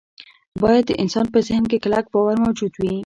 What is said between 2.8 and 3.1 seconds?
وي